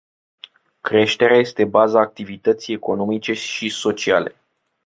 [0.81, 4.35] Creșterea este baza activității economice și sociale.